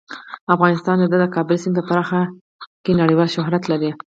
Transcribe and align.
افغانستان 0.55 0.97
د 1.11 1.13
د 1.23 1.25
کابل 1.35 1.55
سیند 1.63 1.75
په 1.79 1.83
برخه 1.89 2.19
کې 2.83 2.91
نړیوال 3.01 3.29
شهرت 3.35 3.63
لري. 3.71 3.91